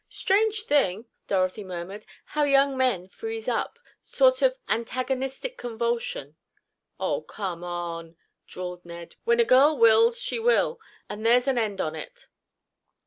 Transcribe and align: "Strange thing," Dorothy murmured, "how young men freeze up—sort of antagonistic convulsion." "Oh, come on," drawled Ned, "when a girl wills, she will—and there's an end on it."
"Strange 0.09 0.61
thing," 0.63 1.05
Dorothy 1.27 1.63
murmured, 1.63 2.07
"how 2.25 2.41
young 2.43 2.75
men 2.75 3.07
freeze 3.07 3.47
up—sort 3.47 4.41
of 4.41 4.57
antagonistic 4.67 5.59
convulsion." 5.59 6.37
"Oh, 6.99 7.21
come 7.21 7.63
on," 7.63 8.17
drawled 8.47 8.83
Ned, 8.83 9.15
"when 9.25 9.39
a 9.39 9.45
girl 9.45 9.77
wills, 9.77 10.19
she 10.19 10.39
will—and 10.39 11.23
there's 11.23 11.47
an 11.47 11.59
end 11.59 11.79
on 11.79 11.93
it." 11.93 12.25